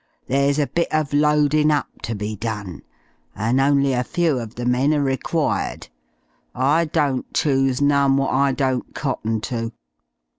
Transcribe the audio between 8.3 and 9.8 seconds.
I don't cotton to.'